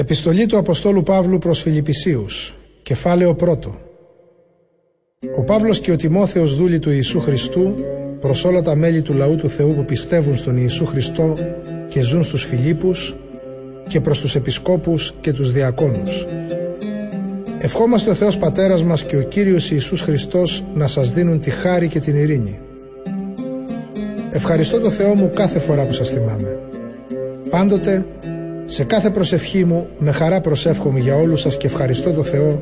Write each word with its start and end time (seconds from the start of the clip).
Επιστολή 0.00 0.46
του 0.46 0.56
Αποστόλου 0.56 1.02
Παύλου 1.02 1.38
προς 1.38 1.60
Φιλιππισίους 1.60 2.54
Κεφάλαιο 2.82 3.36
1 3.40 3.56
Ο 5.36 5.42
Παύλος 5.46 5.80
και 5.80 5.92
ο 5.92 5.96
Τιμόθεος 5.96 6.56
δούλοι 6.56 6.78
του 6.78 6.90
Ιησού 6.90 7.20
Χριστού 7.20 7.74
προς 8.20 8.44
όλα 8.44 8.62
τα 8.62 8.74
μέλη 8.74 9.02
του 9.02 9.14
λαού 9.14 9.36
του 9.36 9.50
Θεού 9.50 9.74
που 9.74 9.84
πιστεύουν 9.84 10.36
στον 10.36 10.56
Ιησού 10.56 10.86
Χριστό 10.86 11.32
και 11.88 12.00
ζουν 12.00 12.22
στους 12.22 12.44
Φιλίππους 12.44 13.16
και 13.88 14.00
προς 14.00 14.20
τους 14.20 14.34
επισκόπους 14.34 15.14
και 15.20 15.32
τους 15.32 15.52
διακόνους. 15.52 16.24
Ευχόμαστε 17.58 18.10
ο 18.10 18.14
Θεός 18.14 18.38
Πατέρας 18.38 18.84
μας 18.84 19.04
και 19.04 19.16
ο 19.16 19.22
Κύριος 19.22 19.70
Ιησούς 19.70 20.00
Χριστός 20.00 20.64
να 20.74 20.86
σας 20.86 21.12
δίνουν 21.12 21.40
τη 21.40 21.50
χάρη 21.50 21.88
και 21.88 22.00
την 22.00 22.16
ειρήνη. 22.16 22.58
Ευχαριστώ 24.30 24.80
το 24.80 24.90
Θεό 24.90 25.14
μου 25.14 25.30
κάθε 25.34 25.58
φορά 25.58 25.86
που 25.86 25.92
σας 25.92 26.08
θυμάμαι. 26.08 26.58
Πάντοτε 27.50 28.06
σε 28.70 28.84
κάθε 28.84 29.10
προσευχή 29.10 29.64
μου 29.64 29.88
με 29.98 30.12
χαρά 30.12 30.40
προσεύχομαι 30.40 31.00
για 31.00 31.14
όλους 31.14 31.40
σας 31.40 31.56
και 31.56 31.66
ευχαριστώ 31.66 32.12
το 32.12 32.22
Θεό 32.22 32.60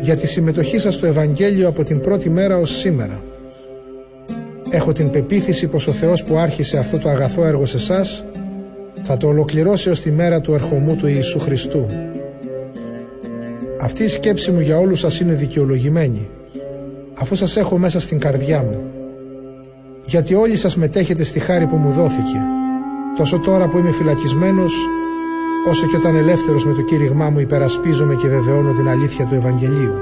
για 0.00 0.16
τη 0.16 0.26
συμμετοχή 0.26 0.78
σας 0.78 0.94
στο 0.94 1.06
Ευαγγέλιο 1.06 1.68
από 1.68 1.84
την 1.84 2.00
πρώτη 2.00 2.30
μέρα 2.30 2.58
ως 2.58 2.78
σήμερα. 2.78 3.22
Έχω 4.70 4.92
την 4.92 5.10
πεποίθηση 5.10 5.66
πως 5.66 5.86
ο 5.86 5.92
Θεός 5.92 6.22
που 6.22 6.36
άρχισε 6.38 6.78
αυτό 6.78 6.98
το 6.98 7.08
αγαθό 7.08 7.44
έργο 7.44 7.66
σε 7.66 7.76
εσάς 7.76 8.24
θα 9.02 9.16
το 9.16 9.26
ολοκληρώσει 9.26 9.90
ως 9.90 10.00
τη 10.00 10.10
μέρα 10.10 10.40
του 10.40 10.54
ερχομού 10.54 10.96
του 10.96 11.06
Ιησού 11.06 11.38
Χριστού. 11.38 11.86
Αυτή 13.80 14.02
η 14.02 14.08
σκέψη 14.08 14.50
μου 14.50 14.60
για 14.60 14.76
όλους 14.76 15.00
σας 15.00 15.20
είναι 15.20 15.32
δικαιολογημένη 15.32 16.28
αφού 17.14 17.34
σας 17.34 17.56
έχω 17.56 17.78
μέσα 17.78 18.00
στην 18.00 18.18
καρδιά 18.18 18.62
μου 18.62 18.80
γιατί 20.06 20.34
όλοι 20.34 20.56
σας 20.56 20.76
μετέχετε 20.76 21.24
στη 21.24 21.38
χάρη 21.38 21.66
που 21.66 21.76
μου 21.76 21.92
δόθηκε 21.92 22.38
τόσο 23.16 23.38
τώρα 23.38 23.68
που 23.68 23.78
είμαι 23.78 23.90
φυλακισμένος 23.90 24.74
όσο 25.66 25.86
και 25.86 25.96
όταν 25.96 26.16
ελεύθερος 26.16 26.66
με 26.66 26.72
το 26.72 26.82
κήρυγμά 26.82 27.30
μου 27.30 27.38
υπερασπίζομαι 27.38 28.14
και 28.14 28.28
βεβαιώνω 28.28 28.72
την 28.72 28.88
αλήθεια 28.88 29.26
του 29.26 29.34
Ευαγγελίου. 29.34 29.94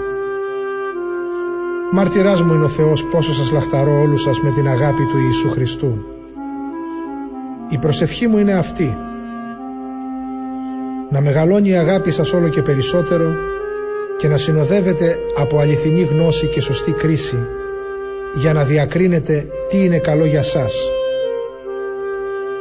Μάρτυράς 1.92 2.42
μου 2.42 2.54
είναι 2.54 2.64
ο 2.64 2.68
Θεός 2.68 3.04
πόσο 3.04 3.32
σας 3.32 3.50
λαχταρώ 3.50 4.00
όλους 4.00 4.22
σας 4.22 4.40
με 4.40 4.50
την 4.50 4.68
αγάπη 4.68 5.02
του 5.02 5.18
Ιησού 5.18 5.50
Χριστού. 5.50 5.98
Η 7.68 7.78
προσευχή 7.78 8.26
μου 8.26 8.38
είναι 8.38 8.52
αυτή. 8.52 8.96
Να 11.10 11.20
μεγαλώνει 11.20 11.68
η 11.68 11.74
αγάπη 11.74 12.10
σας 12.10 12.32
όλο 12.32 12.48
και 12.48 12.62
περισσότερο 12.62 13.34
και 14.16 14.28
να 14.28 14.36
συνοδεύετε 14.36 15.16
από 15.36 15.58
αληθινή 15.58 16.00
γνώση 16.00 16.46
και 16.46 16.60
σωστή 16.60 16.92
κρίση 16.92 17.38
για 18.34 18.52
να 18.52 18.64
διακρίνετε 18.64 19.48
τι 19.68 19.84
είναι 19.84 19.98
καλό 19.98 20.24
για 20.24 20.42
σας. 20.42 20.74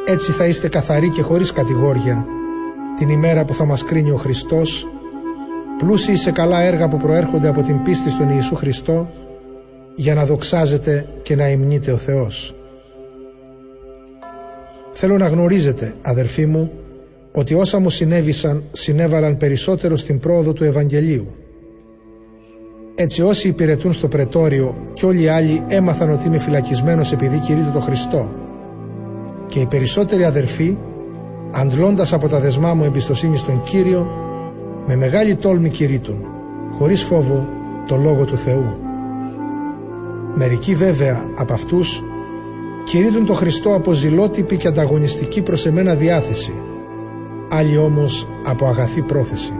Έτσι 0.06 0.32
θα 0.32 0.46
είστε 0.46 0.70
καθαροί 0.70 1.10
και 1.10 1.22
χωρίς 1.22 1.52
κατηγόρια 1.52 2.26
την 2.98 3.10
ημέρα 3.10 3.46
που 3.46 3.54
θα 3.54 3.66
μας 3.66 3.84
κρίνει 3.84 4.12
ο 4.12 4.16
Χριστός, 4.18 4.88
πλούσιοι 5.78 6.16
σε 6.16 6.32
καλά 6.32 6.62
έργα 6.62 6.88
που 6.88 6.98
προέρχονται 6.98 7.48
από 7.48 7.62
την 7.62 7.84
πίστη 7.84 8.10
στον 8.10 8.30
Ιησού 8.30 8.56
Χριστό, 8.56 9.10
για 9.96 10.14
να 10.14 10.26
δοξάζετε 10.26 11.08
και 11.24 11.36
να 11.36 11.50
υμνείτε 11.50 11.92
ο 11.92 11.98
Θεός. 11.98 12.56
Θέλω 14.92 15.18
να 15.18 15.28
γνωρίζετε, 15.28 15.94
αδερφοί 16.02 16.46
μου, 16.46 16.72
ότι 17.32 17.54
όσα 17.54 17.80
μου 17.80 17.90
συνέβησαν 17.90 18.64
συνέβαλαν 18.72 19.38
περισσότερο 19.38 19.96
στην 19.96 20.20
πρόοδο 20.20 20.54
του 20.54 20.64
Ευαγγελίου. 20.64 21.28
Έτσι 22.96 23.22
όσοι 23.22 23.48
υπηρετούν 23.48 23.94
στο 23.94 24.08
πρετόριο 24.08 24.76
και 24.94 25.06
όλοι 25.06 25.22
οι 25.22 25.28
άλλοι 25.28 25.64
έμαθαν 25.68 26.10
ότι 26.10 26.28
είμαι 26.28 26.40
φυλακισμένος 26.40 27.12
επειδή 27.12 27.38
κηρύττω 27.38 27.72
το 27.72 27.80
Χριστό. 27.80 28.30
Και 29.48 29.60
οι 29.60 29.66
περισσότεροι 29.66 30.24
αδερφοί 30.24 30.78
αντλώντας 31.58 32.14
από 32.14 32.28
τα 32.28 32.40
δεσμά 32.40 32.74
μου 32.74 32.84
εμπιστοσύνη 32.84 33.38
στον 33.38 33.62
Κύριο, 33.62 34.08
με 34.86 34.96
μεγάλη 34.96 35.36
τόλμη 35.36 35.70
κηρύττουν, 35.70 36.26
χωρίς 36.78 37.04
φόβο, 37.04 37.48
το 37.88 37.96
Λόγο 37.96 38.26
του 38.26 38.38
Θεού. 38.38 38.78
Μερικοί 40.34 40.76
βέβαια 40.76 41.24
από 41.36 41.54
αυτούς 41.54 42.04
κηρύττουν 42.86 43.26
το 43.26 43.34
Χριστό 43.34 43.74
από 43.76 43.92
ζηλότυπη 43.92 44.58
και 44.58 44.68
ανταγωνιστική 44.68 45.42
προς 45.42 45.66
εμένα 45.66 45.96
διάθεση, 45.96 46.54
άλλοι 47.50 47.78
όμως 47.78 48.28
από 48.46 48.68
αγαθή 48.68 49.02
πρόθεση. 49.02 49.54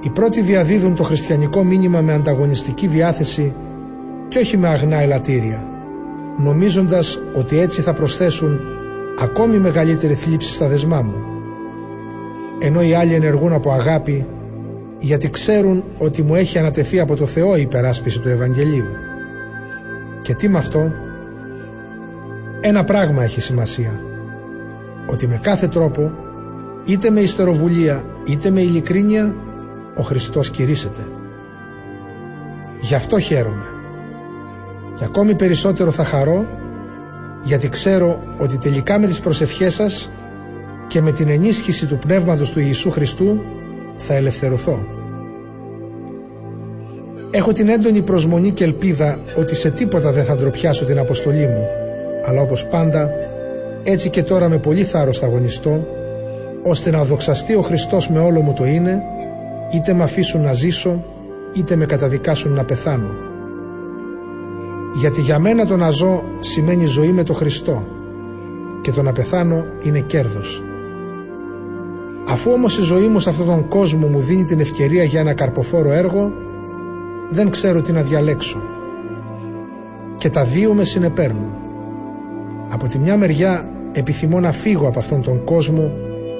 Οι 0.00 0.10
πρώτοι 0.10 0.40
διαδίδουν 0.40 0.94
το 0.94 1.02
χριστιανικό 1.02 1.64
μήνυμα 1.64 2.00
με 2.00 2.12
ανταγωνιστική 2.12 2.86
διάθεση 2.86 3.54
και 4.28 4.38
όχι 4.38 4.56
με 4.56 4.68
αγνά 4.68 5.00
ελαττήρια, 5.00 5.68
νομίζοντας 6.36 7.20
ότι 7.34 7.58
έτσι 7.58 7.80
θα 7.80 7.92
προσθέσουν 7.92 8.77
ακόμη 9.20 9.58
μεγαλύτερη 9.58 10.14
θλίψη 10.14 10.52
στα 10.52 10.68
δεσμά 10.68 11.00
μου. 11.00 11.14
Ενώ 12.60 12.82
οι 12.82 12.94
άλλοι 12.94 13.14
ενεργούν 13.14 13.52
από 13.52 13.70
αγάπη 13.70 14.26
γιατί 14.98 15.30
ξέρουν 15.30 15.84
ότι 15.98 16.22
μου 16.22 16.34
έχει 16.34 16.58
ανατεθεί 16.58 17.00
από 17.00 17.16
το 17.16 17.26
Θεό 17.26 17.56
η 17.56 17.60
υπεράσπιση 17.60 18.20
του 18.20 18.28
Ευαγγελίου. 18.28 18.86
Και 20.22 20.34
τι 20.34 20.48
με 20.48 20.58
αυτό, 20.58 20.92
ένα 22.60 22.84
πράγμα 22.84 23.22
έχει 23.22 23.40
σημασία, 23.40 24.00
ότι 25.10 25.26
με 25.26 25.38
κάθε 25.42 25.68
τρόπο, 25.68 26.12
είτε 26.84 27.10
με 27.10 27.20
ιστεροβουλία 27.20 28.04
είτε 28.24 28.50
με 28.50 28.60
ειλικρίνεια, 28.60 29.34
ο 29.96 30.02
Χριστός 30.02 30.50
κηρύσσεται. 30.50 31.06
Γι' 32.80 32.94
αυτό 32.94 33.18
χαίρομαι. 33.18 33.66
Και 34.94 35.04
ακόμη 35.04 35.34
περισσότερο 35.34 35.90
θα 35.90 36.04
χαρώ 36.04 36.57
γιατί 37.44 37.68
ξέρω 37.68 38.22
ότι 38.38 38.58
τελικά 38.58 38.98
με 38.98 39.06
τις 39.06 39.20
προσευχές 39.20 39.74
σας 39.74 40.10
και 40.88 41.00
με 41.00 41.12
την 41.12 41.28
ενίσχυση 41.28 41.86
του 41.86 41.98
Πνεύματος 41.98 42.52
του 42.52 42.60
Ιησού 42.60 42.90
Χριστού 42.90 43.40
θα 43.96 44.14
ελευθερωθώ. 44.14 44.78
Έχω 47.30 47.52
την 47.52 47.68
έντονη 47.68 48.02
προσμονή 48.02 48.50
και 48.50 48.64
ελπίδα 48.64 49.18
ότι 49.38 49.54
σε 49.54 49.70
τίποτα 49.70 50.12
δεν 50.12 50.24
θα 50.24 50.36
ντροπιάσω 50.36 50.84
την 50.84 50.98
αποστολή 50.98 51.46
μου, 51.46 51.66
αλλά 52.26 52.40
όπως 52.40 52.66
πάντα, 52.66 53.10
έτσι 53.84 54.10
και 54.10 54.22
τώρα 54.22 54.48
με 54.48 54.58
πολύ 54.58 54.84
θάρρος 54.84 55.18
θα 55.18 55.26
αγωνιστώ, 55.26 55.86
ώστε 56.62 56.90
να 56.90 57.04
δοξαστεί 57.04 57.54
ο 57.54 57.62
Χριστός 57.62 58.08
με 58.08 58.18
όλο 58.18 58.40
μου 58.40 58.52
το 58.52 58.64
είναι, 58.64 59.02
είτε 59.74 59.92
με 59.92 60.02
αφήσουν 60.02 60.40
να 60.40 60.52
ζήσω, 60.52 61.04
είτε 61.52 61.76
με 61.76 61.86
καταδικάσουν 61.86 62.52
να 62.52 62.64
πεθάνω 62.64 63.27
γιατί 64.94 65.20
για 65.20 65.38
μένα 65.38 65.66
το 65.66 65.76
να 65.76 65.90
ζω 65.90 66.22
σημαίνει 66.40 66.86
ζωή 66.86 67.12
με 67.12 67.22
το 67.22 67.32
Χριστό 67.32 67.86
και 68.80 68.92
το 68.92 69.02
να 69.02 69.12
πεθάνω 69.12 69.64
είναι 69.82 70.00
κέρδος. 70.00 70.62
Αφού 72.28 72.50
όμως 72.52 72.78
η 72.78 72.82
ζωή 72.82 73.06
μου 73.06 73.18
σε 73.18 73.28
αυτόν 73.28 73.46
τον 73.46 73.68
κόσμο 73.68 74.06
μου 74.06 74.20
δίνει 74.20 74.44
την 74.44 74.60
ευκαιρία 74.60 75.04
για 75.04 75.20
ένα 75.20 75.32
καρποφόρο 75.32 75.92
έργο, 75.92 76.32
δεν 77.30 77.50
ξέρω 77.50 77.82
τι 77.82 77.92
να 77.92 78.02
διαλέξω. 78.02 78.60
Και 80.18 80.30
τα 80.30 80.44
δύο 80.44 80.74
με 80.74 80.84
συνεπέρνουν. 80.84 81.52
Από 82.68 82.86
τη 82.86 82.98
μια 82.98 83.16
μεριά 83.16 83.70
επιθυμώ 83.92 84.40
να 84.40 84.52
φύγω 84.52 84.86
από 84.86 84.98
αυτόν 84.98 85.22
τον 85.22 85.44
κόσμο 85.44 85.92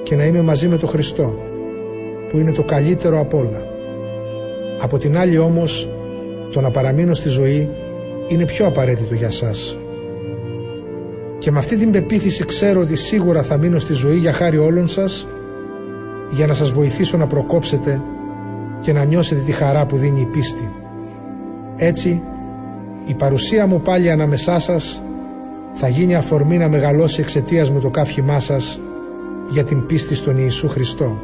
και 0.03 0.15
να 0.15 0.23
είμαι 0.23 0.41
μαζί 0.41 0.67
με 0.67 0.77
τον 0.77 0.89
Χριστό, 0.89 1.35
που 2.29 2.37
είναι 2.37 2.51
το 2.51 2.63
καλύτερο 2.63 3.19
απ' 3.19 3.33
όλα. 3.33 3.61
Από 4.81 4.97
την 4.97 5.17
άλλη 5.17 5.37
όμως, 5.37 5.89
το 6.51 6.61
να 6.61 6.71
παραμείνω 6.71 7.13
στη 7.13 7.29
ζωή 7.29 7.69
είναι 8.29 8.45
πιο 8.45 8.65
απαραίτητο 8.65 9.13
για 9.15 9.29
σας. 9.29 9.77
Και 11.39 11.51
με 11.51 11.57
αυτή 11.57 11.77
την 11.77 11.91
πεποίθηση 11.91 12.45
ξέρω 12.45 12.81
ότι 12.81 12.95
σίγουρα 12.95 13.43
θα 13.43 13.57
μείνω 13.57 13.79
στη 13.79 13.93
ζωή 13.93 14.17
για 14.17 14.33
χάρη 14.33 14.57
όλων 14.57 14.87
σας 14.87 15.27
για 16.31 16.47
να 16.47 16.53
σας 16.53 16.71
βοηθήσω 16.71 17.17
να 17.17 17.27
προκόψετε 17.27 18.01
και 18.81 18.93
να 18.93 19.03
νιώσετε 19.03 19.41
τη 19.41 19.51
χαρά 19.51 19.85
που 19.85 19.97
δίνει 19.97 20.21
η 20.21 20.25
πίστη. 20.25 20.71
Έτσι, 21.75 22.23
η 23.05 23.13
παρουσία 23.13 23.67
μου 23.67 23.81
πάλι 23.81 24.11
ανάμεσά 24.11 24.59
σας 24.59 25.03
θα 25.73 25.87
γίνει 25.87 26.15
αφορμή 26.15 26.57
να 26.57 26.67
μεγαλώσει 26.67 27.21
εξαιτίας 27.21 27.69
μου 27.69 27.79
το 27.79 27.89
κάφημά 27.89 28.39
σας 28.39 28.79
για 29.49 29.63
την 29.63 29.85
πίστη 29.85 30.15
στον 30.15 30.37
Ιησού 30.37 30.67
Χριστό. 30.67 31.21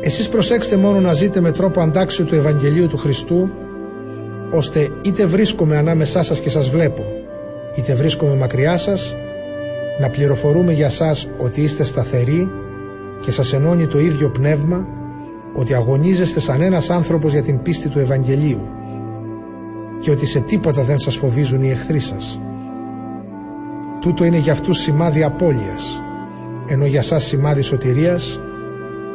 Εσείς 0.00 0.28
προσέξτε 0.28 0.76
μόνο 0.76 1.00
να 1.00 1.12
ζείτε 1.12 1.40
με 1.40 1.52
τρόπο 1.52 1.80
αντάξιο 1.80 2.24
του 2.24 2.34
Ευαγγελίου 2.34 2.88
του 2.88 2.96
Χριστού 2.96 3.50
ώστε 4.50 4.88
είτε 5.02 5.26
βρίσκομαι 5.26 5.76
ανάμεσά 5.76 6.22
σας 6.22 6.40
και 6.40 6.50
σας 6.50 6.68
βλέπω, 6.68 7.04
είτε 7.74 7.94
βρίσκομαι 7.94 8.34
μακριά 8.34 8.76
σας, 8.76 9.14
να 10.00 10.08
πληροφορούμε 10.08 10.72
για 10.72 10.90
σας 10.90 11.28
ότι 11.38 11.60
είστε 11.60 11.84
σταθεροί 11.84 12.50
και 13.20 13.30
σας 13.30 13.52
ενώνει 13.52 13.86
το 13.86 13.98
ίδιο 13.98 14.28
πνεύμα, 14.28 14.86
ότι 15.54 15.74
αγωνίζεστε 15.74 16.40
σαν 16.40 16.60
ένας 16.60 16.90
άνθρωπος 16.90 17.32
για 17.32 17.42
την 17.42 17.62
πίστη 17.62 17.88
του 17.88 17.98
Ευαγγελίου 17.98 18.60
και 20.00 20.10
ότι 20.10 20.26
σε 20.26 20.40
τίποτα 20.40 20.82
δεν 20.82 20.98
σας 20.98 21.16
φοβίζουν 21.16 21.62
οι 21.62 21.70
εχθροί 21.70 21.98
σας. 21.98 22.40
Τούτο 24.00 24.24
είναι 24.24 24.36
για 24.36 24.52
αυτούς 24.52 24.78
σημάδι 24.78 25.22
απώλειας, 25.22 26.02
ενώ 26.66 26.86
για 26.86 27.02
σας 27.02 27.24
σημάδι 27.24 27.62
σωτηρίας 27.62 28.40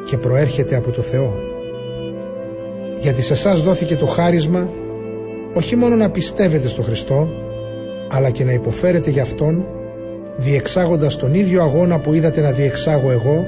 και 0.06 0.18
προέρχεται 0.18 0.75
από 0.75 0.92
το 0.92 1.01
Θεό. 1.01 1.33
Γιατί 3.00 3.22
σε 3.22 3.33
εσάς 3.33 3.62
δόθηκε 3.62 3.95
το 3.95 4.06
χάρισμα 4.06 4.69
όχι 5.53 5.75
μόνο 5.75 5.95
να 5.95 6.09
πιστεύετε 6.09 6.68
στο 6.68 6.81
Χριστό, 6.81 7.27
αλλά 8.09 8.30
και 8.30 8.44
να 8.44 8.51
υποφέρετε 8.51 9.09
για 9.09 9.21
Αυτόν, 9.21 9.65
διεξάγοντας 10.38 11.18
τον 11.18 11.33
ίδιο 11.33 11.62
αγώνα 11.62 12.00
που 12.00 12.13
είδατε 12.13 12.42
να 12.42 12.51
διεξάγω 12.51 13.12
εγώ 13.12 13.44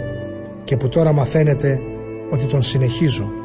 και 0.63 0.77
που 0.77 0.89
τώρα 0.89 1.11
μαθαίνετε 1.11 1.79
ότι 2.31 2.45
τον 2.45 2.63
συνεχίζω 2.63 3.42